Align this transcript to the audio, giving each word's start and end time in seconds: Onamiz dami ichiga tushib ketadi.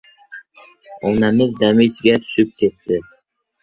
Onamiz 1.11 1.51
dami 1.59 1.83
ichiga 1.89 2.19
tushib 2.25 2.59
ketadi. 2.59 3.03